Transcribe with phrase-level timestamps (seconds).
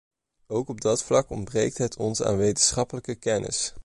[0.47, 3.73] Ook op dat vlak ontbreekt het ons aan wetenschappelijke kennis.